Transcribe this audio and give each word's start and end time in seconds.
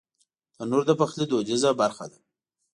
تنور 0.55 0.83
د 0.87 0.91
پخلي 0.99 1.25
دودیزه 1.27 1.69
برخه 1.81 2.05
ده 2.11 2.19